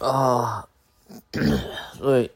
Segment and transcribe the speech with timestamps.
[0.00, 0.66] 啊，
[1.98, 2.30] 所以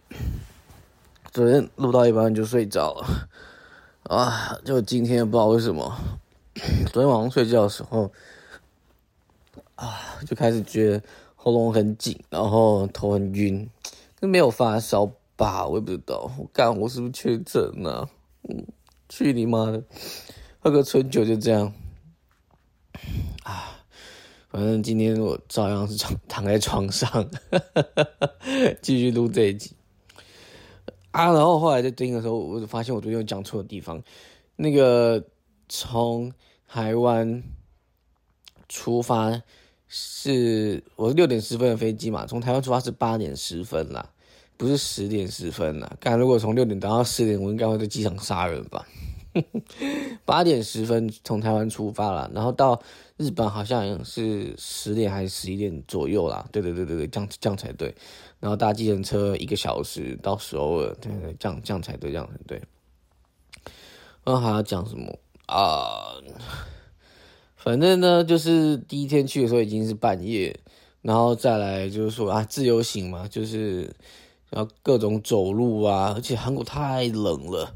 [1.32, 3.28] 昨天录到一半就睡着了
[4.02, 5.96] 啊，就今天不知道为什么，
[6.92, 8.12] 昨天晚上睡觉的时候
[9.76, 11.02] 啊，就开始觉得
[11.36, 13.66] 喉咙很紧，然后头很晕，
[14.20, 15.66] 没有发烧吧？
[15.66, 18.06] 我也不知道，我干我是不是确诊了？
[18.42, 18.66] 嗯，
[19.08, 19.82] 去你妈的，
[20.60, 21.72] 喝个春酒就这样
[23.42, 23.73] 啊。
[24.54, 27.28] 反正今天我照样是躺躺在床上，
[28.80, 29.72] 继续录这一集
[31.10, 31.32] 啊。
[31.32, 34.00] 然后后来在听的时候，我就发现我昨天有讲错的地方。
[34.54, 35.24] 那个
[35.68, 36.32] 从
[36.68, 37.42] 台湾
[38.68, 39.42] 出发
[39.88, 44.08] 是我是六点十分的飞机嘛，从台湾出发是八点十分啦，
[44.56, 45.96] 不是十点十分啦。
[45.98, 48.86] 干如果从六点等到十点，我应该会在机场杀人吧。
[50.24, 52.80] 八点十分从台湾出发了，然后到
[53.16, 56.48] 日本好像是十点还是十一点左右啦。
[56.52, 57.94] 对对对对对，这样这样才对。
[58.40, 62.62] 然后搭计程车一个小时到首尔，对对，这样这样才对，这样才对。
[64.22, 66.14] 然后还要讲什么啊？
[67.56, 70.58] 反正呢，就是第一天去的时候已经是半夜，
[71.02, 73.90] 然后再来就是说啊，自由行嘛，就是
[74.50, 77.74] 要各种走路啊，而且韩国太冷了。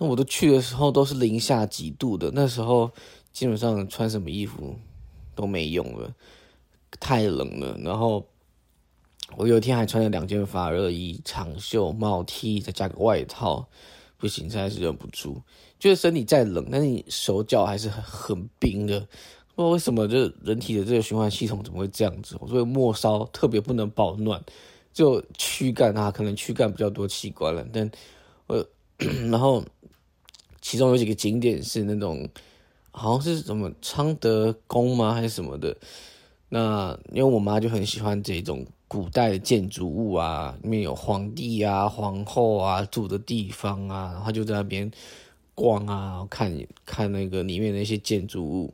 [0.00, 2.88] 那我都去的时候都是零下几度的，那时候
[3.32, 4.76] 基本上穿什么衣服
[5.34, 6.14] 都没用了，
[7.00, 7.76] 太冷了。
[7.82, 8.24] 然后
[9.36, 13.68] 我有一天还穿了两件发热衣、长袖帽 T，再加个外套，
[14.18, 15.42] 不行，实在是忍不住。
[15.80, 19.00] 就是身体再冷，但是你手脚还是很很冰的。
[19.00, 22.38] 不知道为什么，就人体的这个循环系统怎么会这样子？
[22.46, 24.40] 所以末梢特别不能保暖，
[24.92, 27.66] 就躯干啊，可能躯干比较多器官了。
[27.72, 27.90] 但
[28.46, 28.64] 呃，
[29.28, 29.64] 然后。
[30.60, 32.28] 其中有几个景点是那种，
[32.90, 35.76] 好像是什么昌德宫吗，还是什么的？
[36.50, 44.90] 那因为我妈就很喜欢这种古代的建筑物啊，里面有皇帝啊、皇后啊住的地方啊，然后就在那边
[45.54, 48.72] 逛啊，看看那个里面的那些建筑物。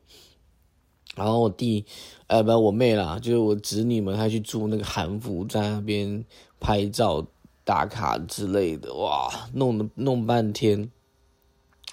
[1.15, 1.85] 然后我弟，
[2.27, 6.25] 呃，不，我妹啦，就是我侄女们，还去住那个韩服，在那边
[6.59, 7.25] 拍照
[7.63, 10.91] 打卡之类的，哇，弄了弄半天。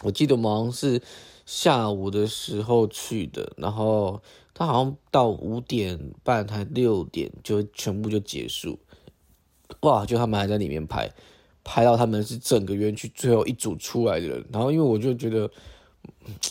[0.02, 1.00] 我记得好像是
[1.46, 4.22] 下午的时候去的，然后
[4.54, 8.78] 他好像到五点半还六点就全部就结束，
[9.80, 10.04] 哇！
[10.04, 11.10] 就他们还在里面拍，
[11.64, 15.50] 拍到他们是整个园区最后一组出来的人，然后因为我就觉得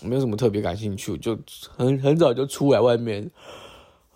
[0.04, 1.38] 没有什么特别感兴趣，就
[1.78, 3.30] 很很早就出来外面。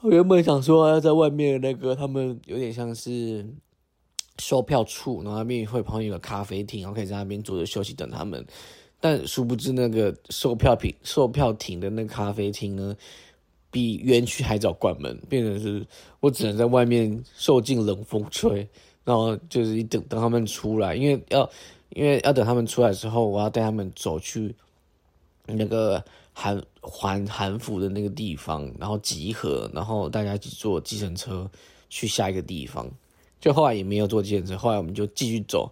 [0.02, 3.46] 我原本想说要在外面那个他们有点像是
[4.40, 8.46] 售票处，然后那边会旁边有个咖啡厅，然后可以在那边坐着休息等他们。
[9.08, 12.98] 但殊不知，那个售票亭、售票亭的那个咖啡厅呢，
[13.70, 15.86] 比园区还早关门，变成是
[16.22, 18.68] 我只能在外面受尽冷风吹，
[19.04, 21.48] 然后就是等等他们出来，因为要
[21.90, 24.56] 因为要等他们出来之后，我要带他们走去
[25.46, 31.48] 那个韩环韩服的那个地方，然后集合，然后大家一起坐计程车
[31.92, 32.90] 去下一个地方。
[33.40, 35.72] 就后来也没有坐计程车，后来我们就继续走。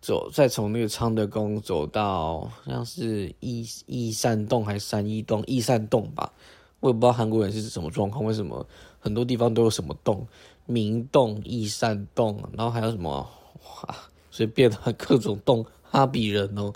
[0.00, 5.42] 走，再从那个昌德宫走到好像是义义善洞还是三一洞？
[5.46, 6.32] 义善洞吧，
[6.80, 8.64] 我也不知道韩国人是什么状况，为什么
[9.00, 10.26] 很多地方都有什么洞？
[10.66, 13.10] 明洞、义善洞，然后还有什么？
[13.10, 13.96] 哇，
[14.30, 16.72] 随便的各种洞，哈比人哦，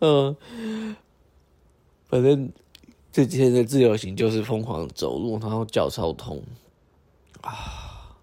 [0.00, 0.96] 嗯，
[2.08, 2.50] 反正
[3.12, 6.42] 这几天的自由行就是疯狂走路，然后脚超痛
[7.42, 8.16] 啊，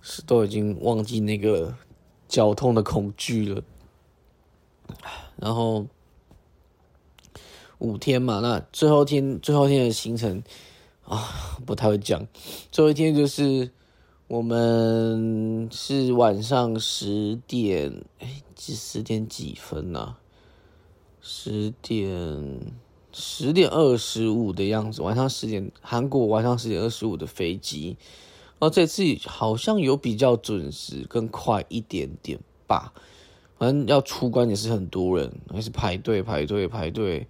[0.00, 1.74] 是都已经忘记那个。
[2.30, 3.60] 交通的恐惧了，
[5.36, 5.84] 然后
[7.78, 10.40] 五天嘛，那最后天最后天的行程
[11.04, 12.24] 啊，不太会讲。
[12.70, 13.68] 最后一天就是
[14.28, 20.14] 我们是晚上十点，哎，是十点几分呢？
[21.20, 22.60] 十点
[23.12, 27.96] 十点二十五的样子，晚上十点，韩国晚上十点二十五的飞机。
[28.60, 32.92] 然后这次好像有比较准时，更快一点点吧。
[33.58, 37.26] 反正要出关也是很多人，还是排队排队排队。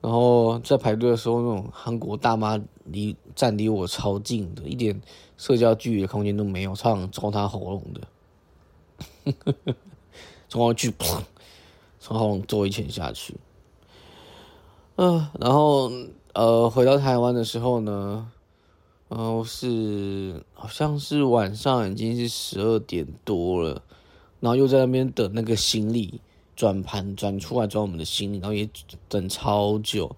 [0.00, 5.00] 然后在排队的时候，那种韩国大妈离站离我超近的，一点
[5.36, 9.34] 社交距离的空间都没有，超想抽他喉咙的。
[10.48, 10.94] 从后去，
[12.00, 13.36] 从喉咙揍一拳下去。
[14.96, 15.90] 嗯，然后
[16.32, 18.30] 呃，回到台湾的时候呢？
[19.08, 23.82] 然后是好像是晚上已经是十二点多了，
[24.40, 26.20] 然后又在那边等那个行李
[26.54, 28.68] 转盘转出来转我们的行李，然后也
[29.08, 30.14] 等超久。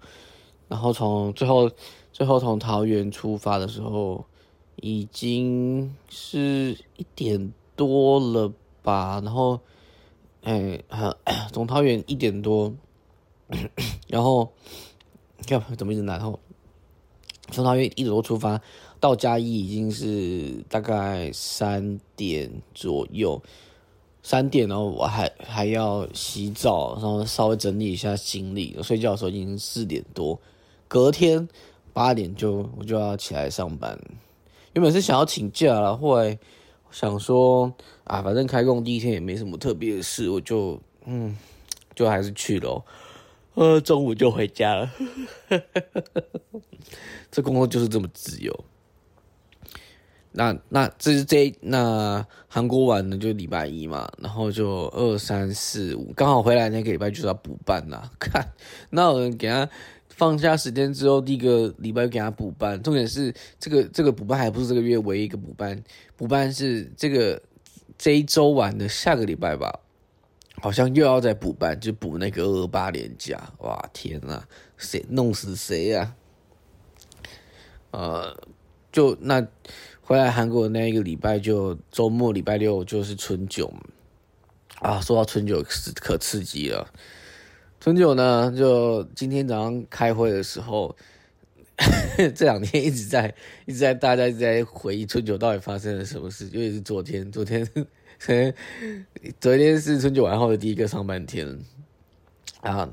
[0.67, 1.69] 然后从最后
[2.13, 4.25] 最后从桃园出发的时候，
[4.75, 8.51] 已经是一点多了
[8.81, 9.59] 吧，然后，
[10.41, 10.83] 哎，
[11.51, 12.73] 从桃园一点多，
[14.07, 14.51] 然后，
[15.47, 16.39] 要怎么一直然后，
[17.51, 18.59] 从桃园一直都出发
[18.99, 23.41] 到嘉义已经是大概三点左右，
[24.21, 30.39] 三点然后我还还要洗澡，然后稍微整理一下行李，睡觉的时候已经四点多，
[30.87, 31.47] 隔天
[31.93, 33.99] 八点就我就要起来上班。
[34.73, 36.37] 原本是想要请假了，后来
[36.91, 37.73] 想说
[38.03, 41.35] 啊，反正开工第一天也没什么特别的事，我就嗯，
[41.95, 42.83] 就还是去了。
[43.59, 44.89] 呃，中午就回家了。
[47.29, 48.57] 这工作就是这么自由。
[50.31, 58.09] 那那这是这那韩国玩的就礼拜一嘛，然后就二三四五刚好回来那个礼拜就是要补班啦。
[58.17, 58.47] 看
[58.91, 59.69] 那有人给他。
[60.07, 62.81] 放假时间之后，第一个礼拜给他补班。
[62.83, 65.81] 重点是这个这个补班还不是这个月唯一一个补班，
[66.17, 67.41] 补班是这个
[67.97, 69.79] 这一周完的下个礼拜吧，
[70.61, 73.51] 好像又要再补班，就补那个二八年假。
[73.59, 74.43] 哇天呐，
[74.77, 76.15] 谁弄死谁呀？
[77.91, 78.39] 呃，
[78.91, 79.45] 就那
[80.01, 83.73] 回来韩国那一个礼拜，就周末礼拜六就是春酒
[84.79, 84.99] 啊。
[85.01, 86.87] 说到春酒是可刺激了。
[87.79, 88.53] 春酒呢？
[88.55, 90.95] 就今天早上开会的时候，
[92.35, 93.33] 这两天一直在
[93.65, 96.45] 一直在大家一直在回忆春酒到底发生了什么事。
[96.51, 97.65] 尤其是昨天，昨天，
[99.39, 101.59] 昨天是春节完后的第一个上半天
[102.61, 102.89] 啊，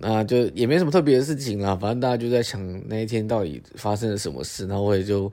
[0.00, 1.76] 那就也没什么特别的事情啦。
[1.76, 4.66] 反正大家就在想那一天到底发生了什么事。
[4.66, 5.30] 然后我也就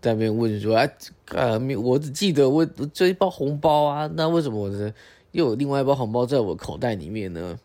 [0.00, 0.90] 在那边问说：“哎，
[1.26, 4.92] 呃，我只记得我这一包红包啊，那为什么我的
[5.32, 7.58] 又有另外一包红包在我口袋里面呢？”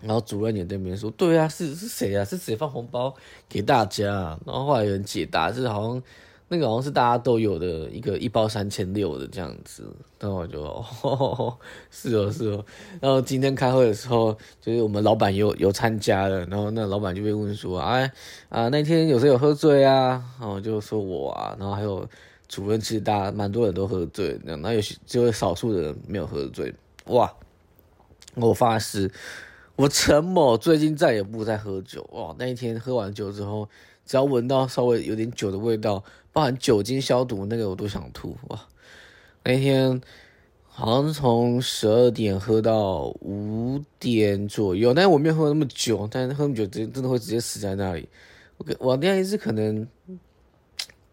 [0.00, 2.24] 然后主任也对面说：“对啊，是是谁啊？
[2.24, 3.14] 是谁放红包
[3.48, 6.02] 给大家？”然后后来有人解答，是好像
[6.48, 9.84] 那个好像是大家都有的一个一包三千六的这样子。
[10.18, 10.60] 然后我就
[11.02, 11.56] 哦，
[11.90, 12.64] 是哦是哦。
[13.00, 18.10] 然后今天开会的时候，就是我们老板有有参加了，然后那老板就被问说：“哎
[18.48, 22.08] 啊，那天有谁有喝醉啊？”然后就说我啊，然后还有
[22.48, 26.74] 主任，其实大家蛮多人都喝醉，然后有些只有少数的人没有喝醉。
[27.06, 27.32] 哇，
[28.34, 29.10] 我发誓。
[29.76, 32.34] 我陈某最近再也不再喝酒哇！
[32.36, 33.68] 那一天喝完酒之后，
[34.08, 36.02] 只要闻到稍微有点酒的味道，
[36.32, 38.58] 包含酒精消毒那个，我都想吐哇！
[39.44, 40.00] 那天
[40.66, 48.08] 好像从十二点喝到五点左右，但是我没有喝那么久，但是喝酒真真的会直接死在那里。
[48.56, 49.86] 我我那一次可能，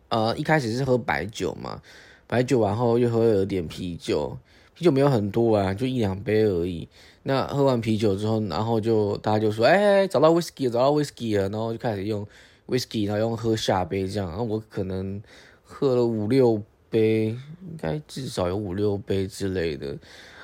[0.08, 1.82] 呃，一开始是喝白酒嘛，
[2.26, 4.38] 白酒完后又喝了点啤酒。
[4.74, 6.88] 啤酒没有很多啊，就一两杯而已。
[7.24, 12.28] 那喝完啤酒之后，然后就大家就说：“哎，找到 whisky，找到 whisky 了。”然后就开始用
[12.68, 14.30] whisky，然后用喝下杯这样。
[14.30, 15.22] 然后我可能
[15.64, 19.98] 喝了五六杯，应该至少有五六杯之类的。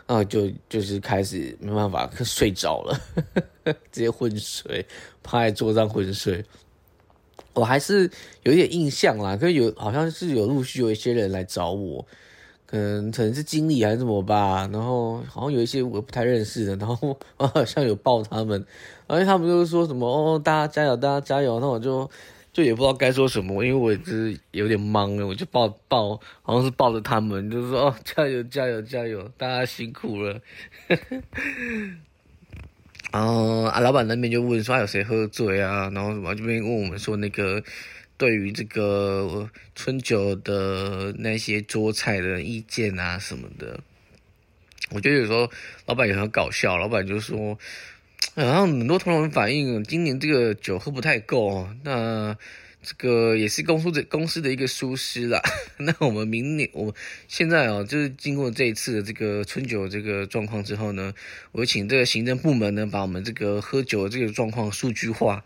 [0.07, 3.01] 啊，就就是开始没办法睡着了，
[3.91, 4.85] 直接昏睡，
[5.23, 6.43] 趴在桌上昏睡。
[7.53, 8.09] 我还是
[8.43, 12.05] 有点印象啦，可是有好像是有陆续有一些人来找我。
[12.73, 18.65] 嗯，可能是经理还是什么吧，然后好像有一些我不太认识的，然后我 好像有抱他们，
[19.07, 22.09] 然后他们就是说什么哦，大家加油，大家加油，那我就
[22.53, 30.39] 就也不知道该说什么，因为我就是有点懵了，我就抱抱，好像是抱着他们，就是说哦， 加油，加油，加油，大家辛苦了。
[33.11, 37.61] 然后啊，老板那边就问说有谁喝醉啊，然后什么这边问我们说那个。
[38.21, 43.79] 对于这个春酒的那些桌菜的意见啊什么的，
[44.91, 45.49] 我觉得有时候
[45.87, 46.77] 老板也很搞笑。
[46.77, 47.57] 老板就说，
[48.35, 51.67] 然后很多同仁反映，今年这个酒喝不太够。
[51.81, 52.37] 那
[52.81, 55.39] 这个也是公司的公司的一个疏失啦。
[55.77, 56.93] 那我们明年，我
[57.27, 61.13] 现在啊，就是经过这一次的这个春酒这个状况之后呢，
[61.51, 65.45] 我请这个行政部门呢，把我们这个喝酒这个状况数据化，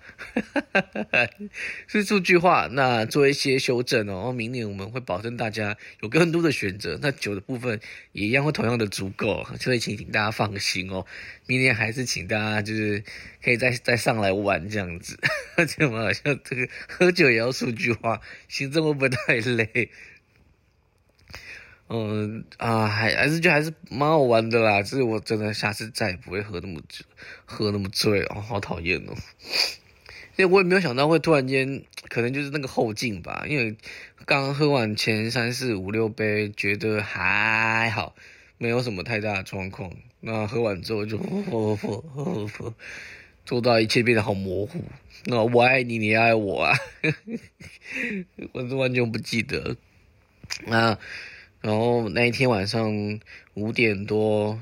[1.88, 4.32] 是数据化，那做一些修正哦。
[4.32, 7.80] 明年我们会保证大家有更多的选择，那酒的部分
[8.14, 11.06] 也一样会同样的足够，所以请请大家放心哦。
[11.48, 13.04] 明年还是请大家就是
[13.44, 15.20] 可以再再上来玩这样子，
[15.78, 19.90] 这么好像这个喝酒也要数据化，行政会不太累？
[21.88, 24.82] 嗯啊，还还是就还是蛮好玩的啦。
[24.82, 27.06] 就是我真的下次再也不会喝那么醉，
[27.46, 29.14] 喝那么醉哦，好讨厌哦。
[30.36, 33.46] 因为我也没有想到会突然间，可能就是那个后劲吧。
[33.48, 33.78] 因为
[34.26, 38.16] 刚喝完前三四五六杯，觉得还好。
[38.58, 39.92] 没有什么太大的状况，
[40.22, 41.18] 那喝完之后就，
[43.46, 44.84] 做到一切变得好模糊，
[45.26, 46.78] 那我爱你，你爱我啊，
[48.54, 49.76] 我是完全不记得。
[50.66, 50.98] 那
[51.62, 53.20] 然后那一天晚上
[53.56, 54.62] 五点多。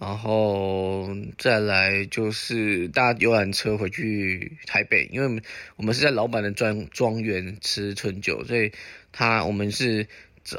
[0.00, 5.42] 然后再来就是搭游览车回去台北，因为我们
[5.76, 8.72] 我们是在老板的庄庄园吃春酒，所以
[9.12, 10.08] 他我们是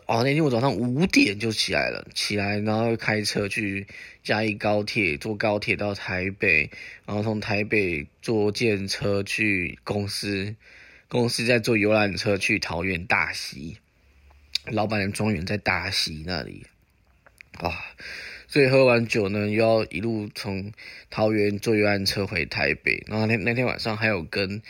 [0.05, 3.88] 哦那天我早上五点就起来了，起来然后开车去
[4.24, 6.69] 嘉义高铁，坐高铁到台北，
[7.05, 10.55] 然后从台北坐电车去公司，
[11.07, 13.77] 公司再坐游览车去桃园大溪，
[14.65, 16.65] 老板的庄园在大溪那里，
[17.53, 17.71] 啊。
[18.48, 20.74] 所以喝完酒呢，又要一路从
[21.10, 24.62] 桃园坐游览车回台北，然后那那天晚上还有跟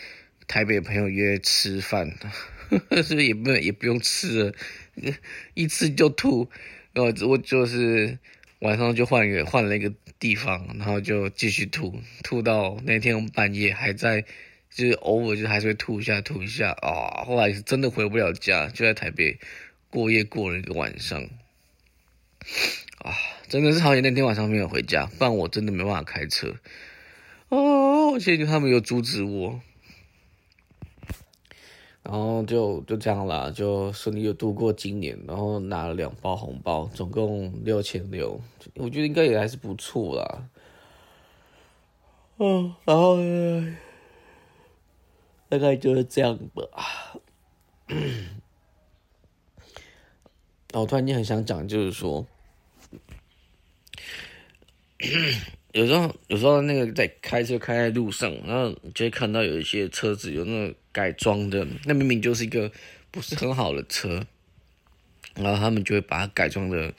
[0.48, 2.14] 台北朋友约吃饭，
[3.04, 4.54] 所以也不也不用吃了，
[5.54, 6.50] 一吃就吐，
[6.94, 8.18] 然后我就是
[8.60, 14.22] 晚上就换一个换了一个地方，然后就继续吐，吐到那天半夜还在，
[14.70, 19.40] 就是偶尔就还是会吐一下吐一下啊，后来是真的回不了家，就在台北
[19.90, 21.22] 过夜过了一个晚上，
[23.00, 23.14] 啊。
[23.52, 26.56] 真的是好险那天晚上没有回家，不然我真的没办法开车。
[27.50, 29.62] 哦，谢谢他们有阻止我，
[32.04, 38.42] 然后就就这样啦，就顺利的度过今年，然后拿了两包红包，总共六千六，
[38.76, 40.50] 我觉得应该也还是不错啦。
[42.38, 43.18] 嗯，然后
[45.48, 46.64] 大概就是这样吧。
[50.74, 52.26] 然后突然间很想讲，就是说。
[55.74, 62.70] 有时候，有时候那个在开车开在路上，然后就会看到有一些车子有那个改装的，那明明就是一个
[63.10, 64.26] 不是很好的车，
[65.36, 66.94] 然后他们就会把它改装的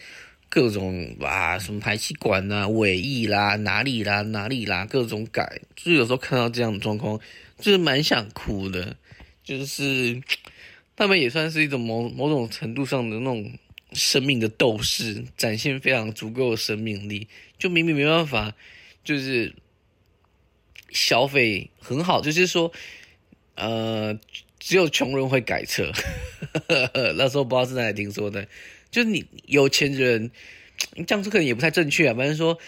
[0.48, 5.60] 各种啊，什么排气管啊、尾翼啦、哪里啦、哪里啦，各种改。
[5.76, 7.20] 就是有时候看到这样的状况，
[7.58, 8.96] 就是蛮想哭的。
[9.44, 10.22] 就是
[10.96, 13.52] 他们也算是一种某某种程度上的那种。
[13.94, 18.54] 生命的斗士展现非常足够的生命力，就明明没办法，
[19.04, 19.54] 就是
[20.90, 22.72] 消费很好，就是说，
[23.54, 24.18] 呃，
[24.58, 25.92] 只有穷人会改车。
[27.16, 28.46] 那时候不知道是哪里听说的，
[28.90, 30.30] 就是你有钱人，
[31.06, 32.14] 这样说可能也不太正确啊。
[32.14, 32.58] 反正说，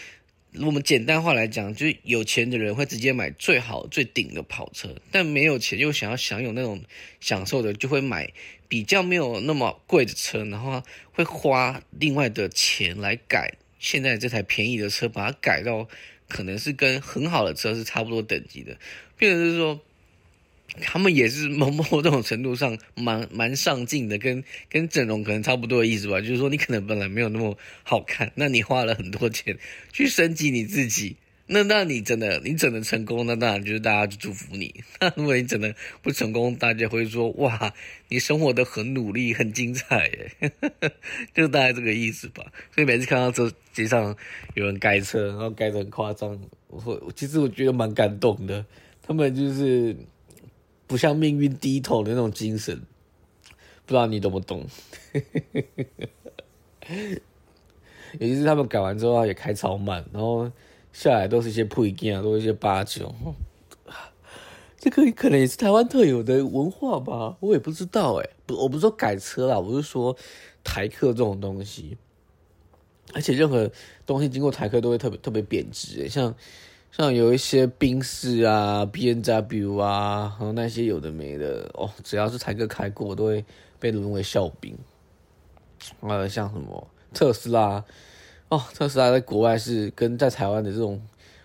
[0.61, 6.81] 我们简单话来讲，就是有钱的人会直接买最好最顶的跑车，但没有钱又想要享有那种
[7.19, 8.31] 享受的，就会买。
[8.67, 15.87] 比较没有那么贵的车，然后会花另外的钱来改现在这台便宜的车，把它改到
[16.27, 18.77] 可能是跟很好的车是差不多等级的，
[19.17, 19.79] 变成是说
[20.81, 26.19] 他们也是某某种程度上蛮蛮上进的，跟跟整容可能差不多的意思吧。
[26.19, 29.57] 就是说你可能本来没有那么好看，那你花了很多钱
[29.93, 31.17] 去升级你自己。
[31.47, 34.83] 那那你真的你整的成功，那当然就是大家就祝福你。
[34.99, 37.71] 那如果你整的不成功，大家会说哇，
[38.09, 40.51] 你生活的很努力，很精彩耶，
[41.35, 42.51] 就大概这个意思吧。
[42.73, 44.15] 所以每次看到这街上
[44.55, 48.65] 有人改车，然后改的很夸张，我会其实我觉得蛮感动的。
[49.03, 49.95] 他们就是
[50.87, 52.75] 不向命运低头的那种精神，
[53.85, 54.67] 不知道你懂不懂？
[58.17, 60.51] 尤其是他们改完之后也开超慢，然后。
[60.95, 63.13] 下来都是一些配件，都是一些八九，
[64.79, 70.15] 这个可能也是台湾特有的文化吧，我也不知道哎，不，我不是说改车啦，我是说
[70.63, 71.97] 台客这种东西，
[73.13, 73.69] 而且任何
[74.05, 76.33] 东西经过台客都会特别特别贬值，像
[76.93, 83.43] 像有一些宾士啊、B N W 啊，还有那些有的没的哦，只要是台客开过，都会
[83.81, 84.77] 被沦为笑柄，
[85.99, 87.83] 呃，像什么特斯拉。
[88.49, 91.01] 哦，特斯拉在国外是跟在台湾的这种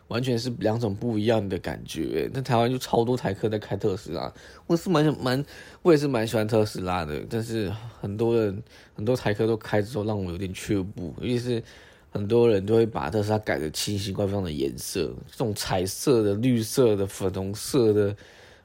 [0.09, 2.30] 完全是两种不一样的感觉。
[2.35, 4.33] 那台湾就超多台客在开特斯拉，
[4.66, 5.45] 我是蛮蛮，
[5.83, 7.25] 我也是蛮喜欢特斯拉的。
[7.30, 8.62] 但是很多人
[8.95, 11.14] 很多台客都开之后，让我有点却步。
[11.21, 11.62] 尤其是
[12.11, 18.14] 很多人都会把特斯拉改的清新怪状的颜色，这种彩色的、绿色的、粉红色的，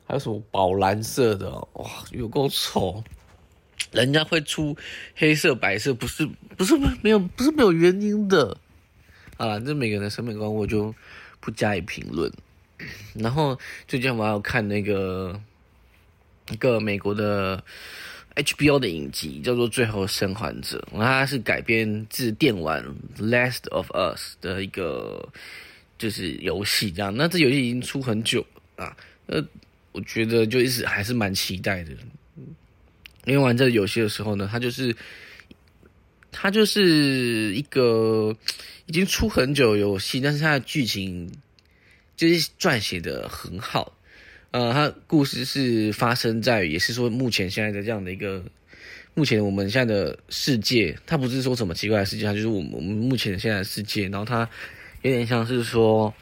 [0.04, 3.02] 还有什么宝蓝色的，哇，有够丑。
[3.92, 4.76] 人家会出
[5.16, 6.26] 黑色、白色，不是
[6.58, 8.58] 不是没有不是没有原因的。
[9.38, 10.94] 好了，这每个人的审美观我就
[11.40, 12.32] 不加以评论。
[13.14, 15.40] 然后最近我还要看那个
[16.52, 17.64] 一个美国的
[18.36, 22.84] HBO 的影集，叫做《最后生还者》，它是改编自电玩
[23.22, 25.28] 《Last of Us》的一个
[25.98, 27.16] 就是游戏，这样。
[27.16, 28.96] 那这游戏已经出很久啊，
[29.28, 29.42] 呃，
[29.94, 31.92] 我觉得就一直还是蛮期待的。
[33.26, 34.96] 因为玩这个游戏的时候呢，它就是，
[36.32, 38.36] 它就是一个
[38.86, 41.32] 已经出很久游戏，但是它的剧情
[42.16, 43.94] 就是撰写的很好，
[44.52, 48.44] 呃，它故事是发生在，也是说目前现在的这样的一个，
[49.14, 54.50] 目前我们现在的世界，它不是说什么奇怪的世界，它就是我们我们目前现在的世界，然后它
[55.02, 56.14] 有点像是说。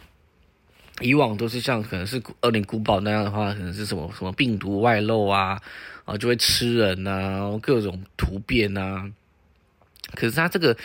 [1.01, 5.60] 以往都是像可能是二零古堡那样的话，可能是什么什么病毒外漏啊，
[6.05, 9.12] 啊就会吃人呐，各种突变呐。
[10.15, 10.77] 可是它这个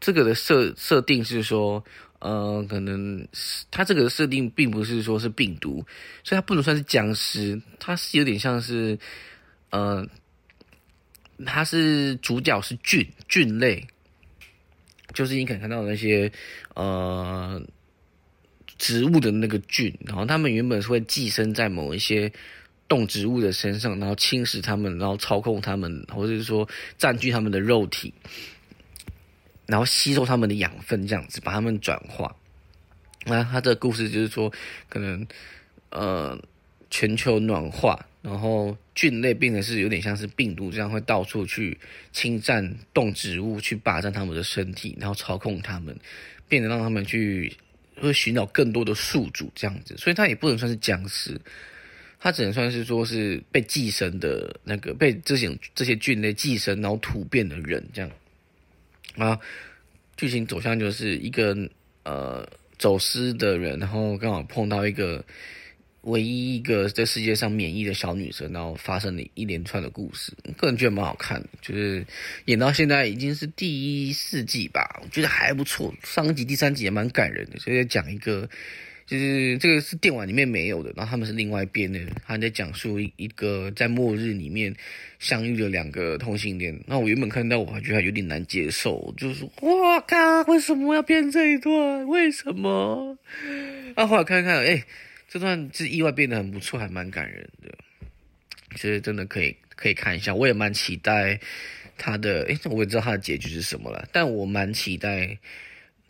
[0.00, 1.84] 这个的设设定是说，
[2.18, 5.84] 呃，可能是它这个设定并不是说是病毒，
[6.22, 8.98] 所以它不能算是僵尸，它是有点像是，
[9.70, 10.06] 呃，
[11.46, 13.86] 它是主角是菌菌类，
[15.14, 16.30] 就是你可能看到那些
[16.74, 17.62] 呃。
[18.76, 22.32] 植物的那个菌，然后它们原本是会寄生在某一些
[22.88, 28.12] 动植物的身上，然后侵蚀它们，然后操控它们，或者是说占据它们的肉体，
[29.66, 32.34] 然后吸收它们的养分，这样子把它们转化。
[33.26, 34.52] 那它这个故事就是说，
[34.88, 35.26] 可能
[35.90, 36.40] 呃
[36.90, 41.78] 全球暖化，然后菌类变成是有点像是病毒这样，会到处去
[42.12, 45.94] 侵占动植物，去霸占它们的身体，然后操控它们，
[46.48, 47.56] 变得让他们去。
[48.00, 51.36] 会寻找更多的宿主这样子，所以它也不能算是僵尸，
[52.18, 58.10] 他只能算是说是被寄生的那个被这些这些菌类寄生然后突变的人这样。
[59.16, 59.38] 啊，
[60.16, 61.56] 剧情走向就是一个
[62.04, 62.48] 呃
[62.78, 65.24] 走失的人，然后刚好碰到一个。
[66.02, 72.06] 唯一一个在世界上免疫的小女生，然后发生了一连串的故事，个人觉得蛮好看的，就是
[72.46, 75.92] 演到现在已经是第四季吧，我觉得还不错。
[76.04, 78.48] 上一集、第三集也蛮感人的，所以讲一个，
[79.08, 84.72] 就是这个是电玩里面没有的，然后他们是另外一边的，他在讲述一一个在末日里面
[85.18, 86.78] 相遇的两个同性恋。
[86.86, 92.06] 那我原本看到我还觉得有点难接受，就是哇靠，为什么要编这一段？
[92.06, 93.18] 为什么？
[93.96, 94.84] 啊，后来看看，哎。
[95.30, 97.68] 这段是意外变得很不错，还蛮感人的，
[98.76, 100.34] 其实真的可以可以看一下。
[100.34, 101.38] 我也蛮期待
[101.98, 105.38] 他的，诶，我也知道他的结局是什么了，但我蛮期待，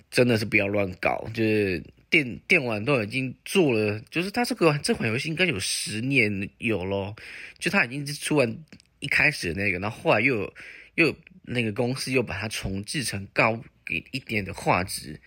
[0.09, 1.29] 真的是不要乱搞。
[1.35, 7.15] 就是电电玩都已经做了，就是他这个这款游戏应该有十年有咯，
[7.59, 8.59] 就他已经是出完
[9.01, 10.55] 一开始的那个，然后后来又有
[10.95, 15.21] 又有那个公司又把它重置成高给一点的画质，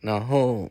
[0.00, 0.70] 然后。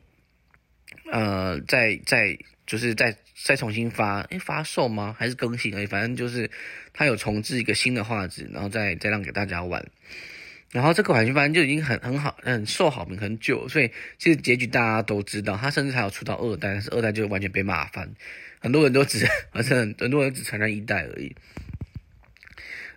[1.10, 5.15] 呃，再再就是再再重新发，哎，发售吗？
[5.17, 5.86] 还是更新而已？
[5.86, 6.52] 反正就是
[6.91, 9.89] 它有重置一个新的画质，然后再再让给大家玩。
[10.71, 15.56] 然后这个反正反正就已经很很好，很受好评很久，所以其实结局大家都知道。
[15.58, 18.10] 他甚至还有出到二代，但是二代就完全被骂翻，
[18.60, 21.36] 很多人都只， 而且很多人只承认一代而已。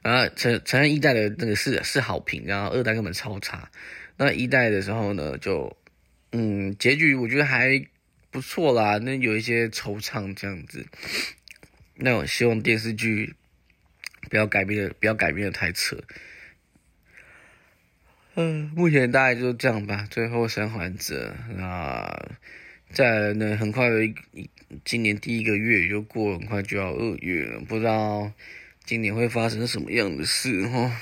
[0.03, 3.71] 然后承承认一代的那个是是好评，然后二代根本超差。
[4.17, 5.77] 那一代的时候呢，就
[6.33, 7.85] 嗯，结局我觉得还。
[8.33, 10.87] 不错啦，那有一些惆怅这样子。
[11.97, 13.35] 那我希望电视剧
[14.31, 16.01] 不要改变的，不要改变的太扯。
[18.35, 20.07] 嗯，目前大概就这样吧。
[20.11, 22.31] 最后生还者，那
[22.91, 23.97] 在那很快的
[24.85, 28.33] 今年第一个月就过，很快就要二月了，不知道
[28.85, 31.01] 今年会发生什么样的事哈。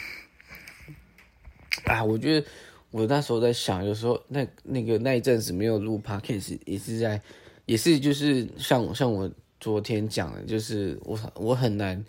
[1.84, 2.46] 啊，我觉得。
[2.90, 7.20] 我那时候在想，有时候那那个那一阵子没有录 podcast，也是在，
[7.66, 12.02] 也是就是像像我昨天讲的，就是我我很难，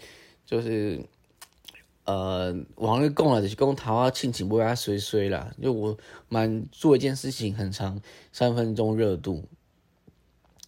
[0.45, 0.97] 就是
[2.09, 5.95] 呃，往那供了就是供桃花庆庆不要随随啦，就我
[6.27, 9.43] 蛮做一件事情很长，三分钟热度，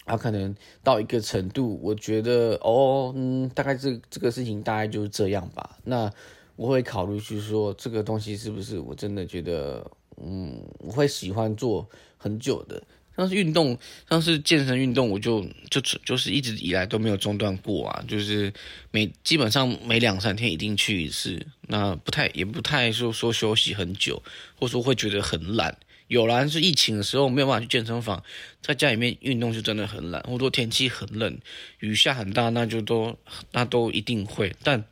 [0.05, 6.11] 啊，可能到一个程度，我觉得哦，嗯，大概这这个事情大概就是这样吧，那
[6.55, 9.89] 我会考虑去说这个东西是不是我真的觉得。
[10.23, 12.83] 嗯，我会喜欢做很久的，
[13.15, 13.77] 像是运动，
[14.09, 18.51] 像是健身运动，我就就就是一直以来都没有中断过啊，就是
[18.91, 24.23] 每基本上每两三天一定去一次，那不太也不太说说休息很久，
[24.55, 25.77] 或者说会觉得很懒。
[26.07, 28.23] 有啦，是疫情的时候没有办法去健身房，
[28.61, 31.37] 在家里面运动就真的很懒，或者说天气很冷，
[31.79, 33.17] 雨下很大，那就都
[33.51, 34.83] 那都一定会，但。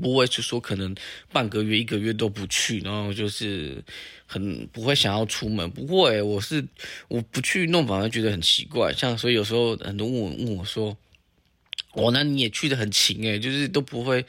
[0.00, 0.94] 不会是说可能
[1.32, 3.82] 半个月、一个月都不去，然后就是
[4.26, 5.70] 很不会想要出门。
[5.70, 6.64] 不过诶，我是
[7.08, 8.92] 我不去弄，反而觉得很奇怪。
[8.92, 10.96] 像所以有时候很多问我问我说
[11.92, 14.24] ：“哦，那你也去的很勤诶，就是都不会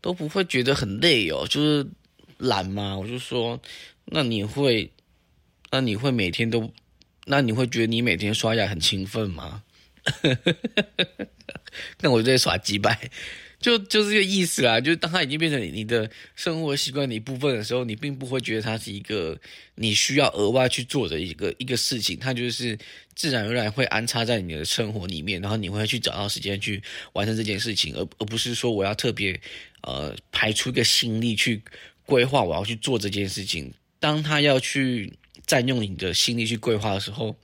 [0.00, 1.86] 都不会觉得很累哦，就是
[2.38, 3.60] 懒嘛？”我就说
[4.06, 4.90] ：“那你会
[5.70, 6.72] 那你会每天都
[7.26, 9.62] 那你会觉得你每天刷牙很勤奋吗？”
[12.00, 13.10] 那我就在耍鸡掰。
[13.60, 14.80] 就就是这个意思啦。
[14.80, 19.38] 就是当它已经变成你的生活习惯的一部分的时候，你并不会觉得它是一个
[19.76, 22.78] 你需要额外去做的一个一个事情，它就是
[23.14, 29.38] 自然而然会安插在你的生活里面，然后你会去找到时间去完成这件事情，而而不是说我要特别
[29.82, 31.62] 呃排出一个心力去
[32.06, 33.72] 规划我要去做这件事情。
[33.98, 35.12] 当他要去
[35.46, 37.36] 占用你的心力去规划的时候。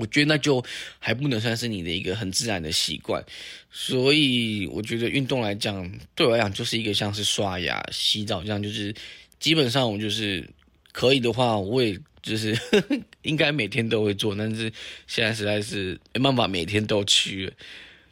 [0.00, 0.64] 我觉得那就
[0.98, 3.22] 还不能算是你的一个很自然的习惯，
[3.70, 8.94] 所以我觉得运动来讲，对我来讲就是一个像是刷牙、洗澡这样，就是
[9.38, 10.48] 基本上我就是
[10.90, 12.58] 可以的话，我也就是
[13.20, 14.72] 应该每天都会做，但是
[15.06, 17.52] 现在实在是没办法每天都去，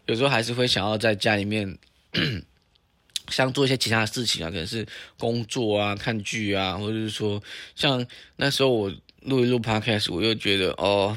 [0.05, 1.79] 有时候还是会想要在家里面
[3.33, 4.87] 想做一些其他的事情啊，可能是
[5.19, 7.43] 工作啊、看剧啊，或者是说
[7.75, 8.93] 像那时候我。
[9.29, 11.17] 录一录 podcast，我又觉得哦，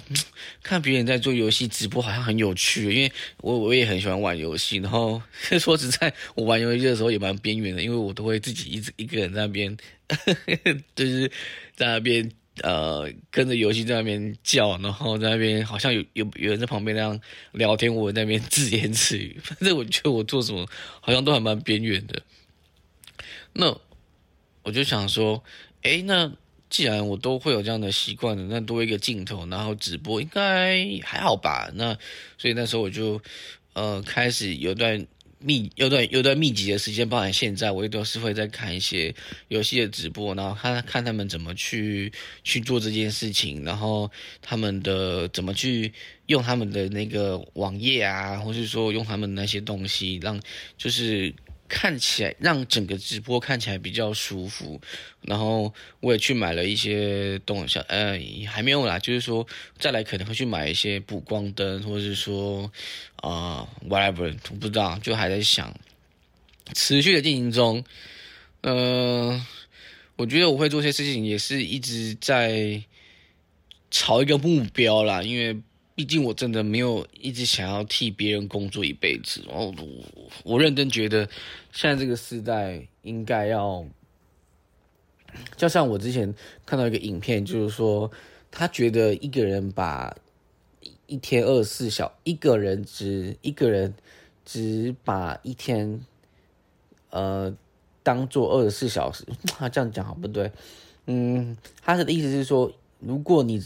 [0.62, 4.78] 看别人在做游戏直播好像很有趣，因为我我也很喜欢玩游戏。
[4.78, 5.22] 然后
[5.60, 9.78] 说实在，我玩游戏的时候也蛮边缘的，因为我都会自己一直一个人在那边，
[10.94, 11.32] 就是
[11.76, 12.30] 在那边
[12.62, 17.20] 呃跟着游戏在那边叫，然后在那边好像有有有人在旁边那样
[17.54, 19.40] 聊天，我在那边自言自语。
[19.42, 20.68] 反正我觉得我做什么
[21.00, 22.22] 好像都还蛮边缘的。
[23.54, 23.78] 那
[24.64, 25.44] 我就想说，
[25.84, 26.32] 哎，那。
[26.72, 31.70] 既然我都会有这样的习惯的，那多一个镜头，然后直播应该还好吧？
[31.76, 31.96] 那
[32.38, 33.22] 所以那时候我就
[33.74, 35.06] 呃开始有段
[35.38, 39.14] 密有段有段密集的时间，包含现在我也都是会在看一些
[39.50, 42.10] 游戏的直播，然后看看他们怎么去
[42.46, 44.10] 去做这件事情，然后
[44.42, 45.92] 他们的怎么去
[46.28, 50.42] 用他们的那个网页啊，或是说用他们那些东西，让
[50.78, 51.34] 就是。
[51.74, 54.82] 看起来让整个直播看起来比较舒服，
[55.22, 59.48] 然后我也去买了一些东西，呃，还没有啦，就是说
[59.80, 62.70] 再来可能会去买一些补光灯，或者是说
[63.16, 65.74] 啊，whatever，不知道，就还在想，
[66.74, 67.82] 持续的进行中。
[68.60, 69.42] 呃，
[70.18, 72.84] 我觉得我会做些事情，也是一直在
[73.90, 75.58] 朝一个目标啦，因为。
[75.94, 81.28] 毕竟我真的没有一直想要替别人工作一辈子，然后我我认真觉得，
[81.72, 83.86] 现在这个时代应该要，
[85.58, 86.34] 就像我之前
[86.66, 88.10] 看到一个影片，就是说
[88.50, 90.16] 他觉得一个人把
[91.08, 93.94] 一天二十四小一个人只一个人
[94.46, 96.04] 只把一天
[97.10, 97.56] 呃
[98.02, 100.50] 当做二十四小时，他这样讲好不对，
[101.06, 103.62] 嗯，他的意思是说，如果你。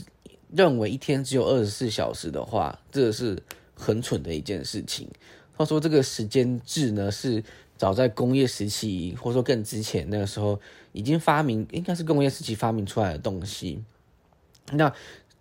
[0.55, 3.37] 认为一天只有二十四小时的话，这是
[3.75, 5.09] 很蠢的一件事情。
[5.57, 7.43] 他说这个时间制呢，是
[7.77, 10.59] 早在工业时期，或者说更之前那个时候
[10.91, 13.83] 已经发明，应该是工业时期发明出来的东西。
[14.71, 14.93] 那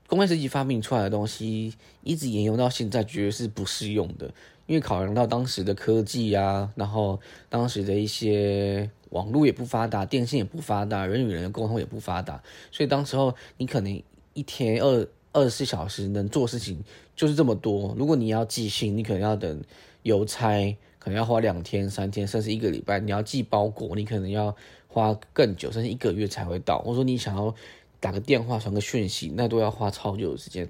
[0.06, 4.32] 工业时期发明出来的东西，一直沿用到现在，绝对是不适用的。
[4.66, 14.02] 因为考量到当时的科技啊，然后当时的一些网络也不发达，电信也不发达，人与人的沟通也不发达，所以当时候你可能。
[14.34, 16.78] 一天二二十四小时能做事情
[17.16, 17.94] 就是这么多。
[17.98, 19.62] 如果你要寄信，你可能要等
[20.02, 23.00] 邮差，可能要花两天、三天，甚至一个礼拜。
[23.00, 24.54] 你要寄包裹，你可能要
[24.86, 26.78] 花更久，甚至一个月才会到。
[26.80, 27.54] 或者说你想要
[27.98, 30.68] 打个电话、传个讯息，那都要花超久的时间。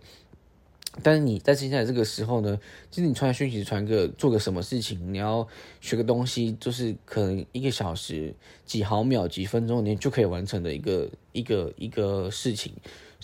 [1.02, 5.46] 但是你在现在这个时候呢，其实你传讯息、传个做个什么事情，你要
[5.80, 8.32] 学个东西，就是可能一个小时、
[8.64, 12.72] 几毫秒、几分钟，你就可以完成的一个一个一个事情。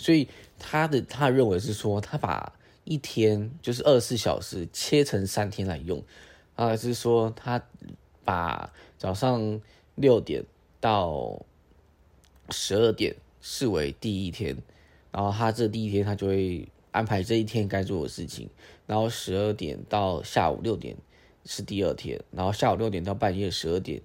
[0.00, 0.26] 所以
[0.58, 2.52] 他的他认为是说，他把
[2.84, 6.02] 一天就是二十四小时切成三天来用，
[6.56, 7.62] 啊，是说他
[8.24, 9.60] 把早上
[9.94, 10.42] 六点
[10.80, 11.44] 到
[12.48, 14.56] 十二点视为第一天，
[15.12, 18.48] 然后他这第一天他就会安排这一天该做的事情，
[18.86, 20.96] 然后十二点到下午六点
[21.44, 24.00] 是第二天，然后下午六点到半夜十二点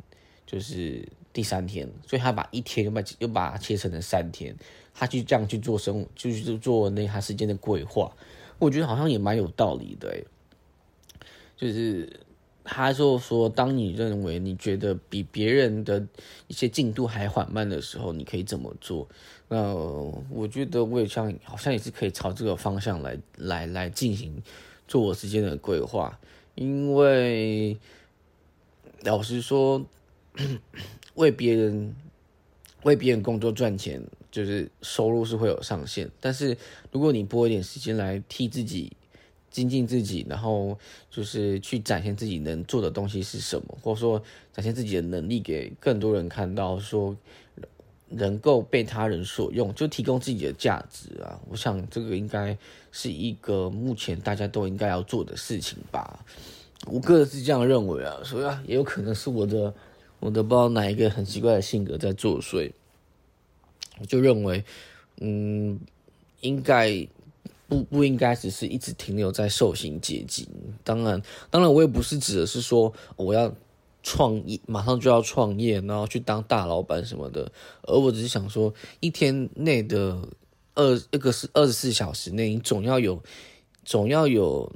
[0.45, 4.55] 就是第三天，所以他把一天又把又把它切成了三天。
[4.93, 8.15] 他去这样去做生，就是做那他时间的规划，
[8.57, 10.23] 我觉得好像也蛮有道理的。
[11.57, 12.21] 就是
[12.63, 16.07] 他就说，当你认为你觉得比别人的
[16.47, 19.05] 一些进度还缓慢的时候，你可以怎么做？
[19.49, 19.75] 那
[20.29, 24.41] 我觉得我也像好像也是可以朝这个方向来来来进行
[24.87, 26.17] 做我时间的规划，
[26.55, 27.77] 因为
[29.03, 29.85] 老实说，
[31.15, 31.95] 为别人
[32.83, 34.01] 为别人工作赚钱。
[34.31, 36.57] 就是收入是会有上限，但是
[36.91, 38.91] 如果你拨一点时间来替自己
[39.49, 40.77] 精进自己，然后
[41.09, 47.15] 就是去展现自己能做的东西是什么，或者说展现自己的能力给更多人看到，说
[48.09, 51.39] 能够被他人所用，就提供自己的价值啊！
[51.49, 52.57] 我想这个应该
[52.91, 56.25] 是一个目前大家都应该要做的事情吧。
[56.87, 59.73] 我个人是这样认为啊，所以啊，也有可能是我的
[60.19, 62.71] 我都不知道哪一个很奇怪的性格在作祟。
[63.99, 64.63] 我就认为，
[65.21, 65.79] 嗯，
[66.41, 67.07] 应该
[67.67, 70.47] 不不应该只是一直停留在受刑阶级。
[70.83, 73.53] 当然，当然，我也不是指的是说我要
[74.03, 77.51] 创业，马上就要创业，然后去当大老板什么的。
[77.83, 80.27] 而我只是想说，一天内的
[80.73, 83.21] 二一个是二十四小时内，你总要有，
[83.83, 84.71] 总要有。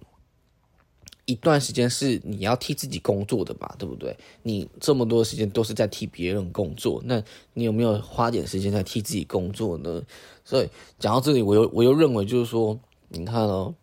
[1.29, 4.17] 一段时间是你要替自己工作的吧，对不对？
[4.41, 7.21] 你这么多时间都是在替别人工作，那
[7.53, 10.01] 你有没有花点时间在替自己工作呢？
[10.43, 13.75] 所以讲到这里，我又我又认为就是说，你看哦，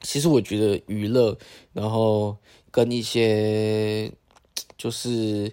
[0.00, 1.36] 其实我觉得娱乐，
[1.74, 2.34] 然后
[2.70, 4.10] 跟一些
[4.78, 5.52] 就是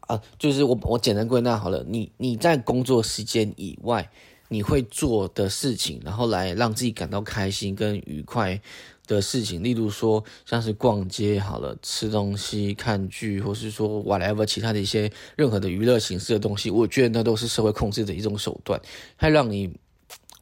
[0.00, 4.10] 啊，就是我我简单归纳好了，你你在工作时间以外，
[4.50, 8.60] 你会做的事情，然后来让自己感到开心跟愉快。
[9.06, 18.80] 的事情，例如说像是逛街好了，吃东西、看剧，或是说 whatever 其他的一些任何的娱乐形式的东西，我觉得那都是社会控制的一种手段，
[19.16, 19.72] 它让你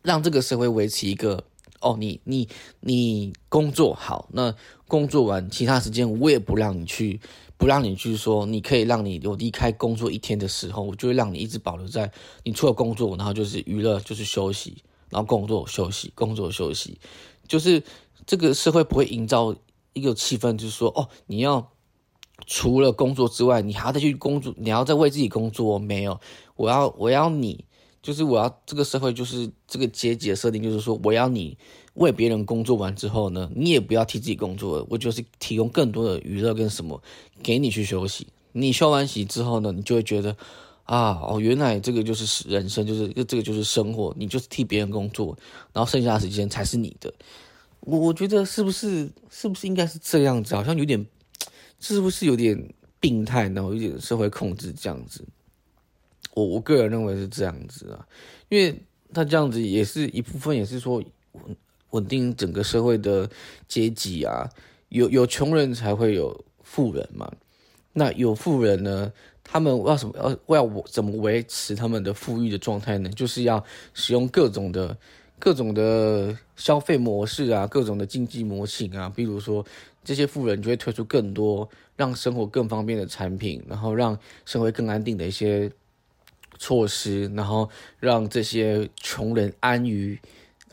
[0.02, 1.44] 让这个社会维持一个
[1.80, 2.48] 哦，你你
[2.80, 4.54] 你工作好，那
[4.88, 7.20] 工作完其他时间我也不让你去，
[7.58, 12.10] 不让你去说，你可以让你有离开工作一天的时候，我就会让你一直保留在
[12.42, 16.98] 你除了工作，然后就是娱乐，就是休息，然后工作休息，工作休息，
[17.46, 17.82] 就是。
[18.26, 19.54] 这个社会不会营造
[19.92, 21.70] 一个气氛，就是说，哦，你要
[22.46, 25.78] 除了工作之外，你还要再去工作，你要再为自己工作。
[25.78, 26.20] 没有，
[26.56, 27.64] 我要，我要你，
[28.02, 31.56] 就是我要这个社会，就是这个阶级的设定，就是说，我要你
[31.94, 37.00] 为别人工作完之后呢，你也不要替自己工作，我就是提供更多的娱乐跟什么
[37.42, 38.26] 给你去休息。
[38.52, 40.36] 你休完息之后呢，你就会觉得，
[40.84, 45.36] 啊，哦，原来这个就是人生，就是这个就是生活，你就是替别人工作，
[45.72, 47.12] 然后剩下的时间才是你的。
[47.86, 50.54] 我我觉得是不是是不是应该是这样子？
[50.54, 51.04] 好像有点，
[51.80, 52.58] 是不是有点
[52.98, 55.22] 病态然后有点社会控制这样子。
[56.32, 58.08] 我我个人认为是这样子啊，
[58.48, 58.74] 因为
[59.12, 60.96] 他这样子也是一部分，也是说
[61.32, 61.56] 稳
[61.90, 63.28] 稳定整个社会的
[63.68, 64.48] 阶级啊。
[64.88, 67.30] 有有穷人才会有富人嘛？
[67.92, 69.12] 那有富人呢？
[69.42, 70.14] 他们要什么？
[70.48, 73.10] 要要怎么维持他们的富裕的状态呢？
[73.10, 74.96] 就是要使用各种的。
[75.38, 79.64] 各种的消费模式啊，各种的经济模型啊，比如说
[80.02, 85.70] 这些富人就会推出更多让生活更方便的产品，然后让社会更安定的一些
[86.58, 87.68] 措施，然后
[88.00, 90.18] 让这些穷人安于。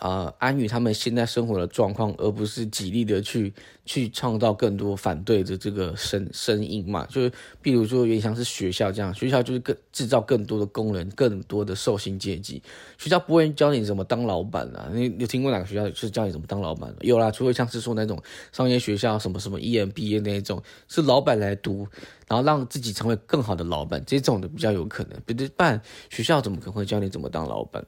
[0.02, 3.54] 啊，安于他们现在生活的状况，而不是极力的去
[3.86, 7.06] 去创造更多反对的这个声声音嘛？
[7.06, 12.64] 就是，比如说，有点像是学校这样，学校就是更制造更多的工人，更多的受薪阶级。
[12.98, 14.90] 学校不会教你怎么当老板啊？
[14.92, 17.06] 你有听过哪个学校是教你怎么当老板的？
[17.06, 18.20] 有啦，除了像是说那种
[18.52, 21.88] 商业学校，什么什么 EMBA 那一种，是老板来读，
[22.28, 25.22] 然后让自己成为更好的老板，这种的比较有可能。
[25.28, 27.86] 不然学校怎么可能会教你怎么当老板？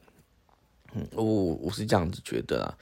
[0.96, 2.78] 嗯，我我是这样子觉得啊，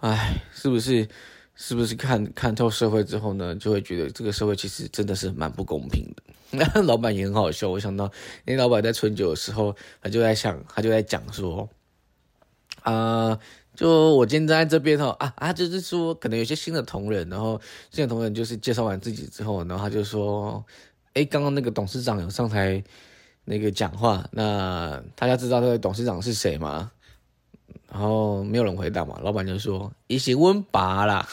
[0.00, 1.06] 哎，是不是
[1.54, 6.22] 是不是看看透社会之后呢，就会觉得这个社会其实真的是蛮不公平的。
[6.52, 8.10] 那 老板也很好笑，我想到
[8.44, 11.68] 那老板在春酒的时候，他就在想，他就在讲说，
[12.82, 13.38] 啊，
[13.74, 20.64] 就我今天在这边哈，啊啊，就是说可能有些新的同仁，然后新的同仁就是介绍完自己之后，然后他就说，
[21.14, 22.82] 哎，刚刚那个董事长有上台
[23.44, 26.90] 那个讲话，那大家知道那个董事长是谁吗？
[27.90, 31.28] 然后没有人回答嘛，老板就说：“一起问爸啦，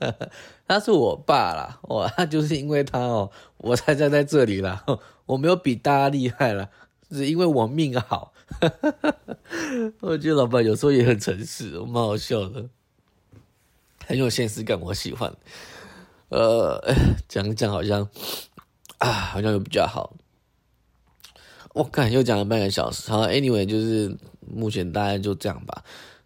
[0.68, 4.84] 他是我爸啦，哇，就是因为他哦，我才站在这里啦，
[5.26, 6.68] 我没有比大家厉害啦，
[7.10, 8.32] 是因为我命好。
[10.00, 12.68] ”我觉得老板有时候也很诚实，我蛮好笑的，
[14.06, 15.34] 很有现实感，我喜欢。
[16.28, 16.78] 呃，
[17.28, 18.08] 讲讲好像
[18.98, 20.14] 啊，好像又比较好。
[21.72, 24.16] 我看又讲了半个小时，好，Anyway，就是
[24.52, 25.82] 目前大概就这样吧。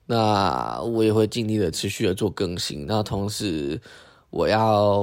[0.06, 2.84] 那我也会尽力的持续的做更新。
[2.86, 3.80] 那同时，
[4.30, 5.02] 我要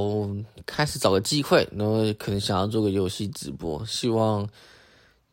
[0.66, 3.86] 开始找个机会，然后可能想要做个游戏直播。
[3.86, 4.48] 希望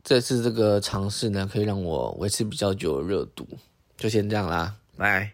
[0.03, 3.47] 这次这个尝试呢，可以让我维持比较久的热度。
[3.97, 5.34] 就先这样啦，拜。